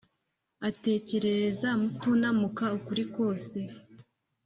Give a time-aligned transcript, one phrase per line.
[0.67, 3.59] atekerereza mutunamuka ukuri kose.